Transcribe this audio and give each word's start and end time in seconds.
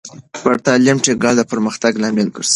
پر 0.43 0.55
تعلیم 0.67 0.97
ټینګار 1.03 1.33
د 1.37 1.41
پرمختګ 1.51 1.93
لامل 2.01 2.27
ګرځي. 2.35 2.49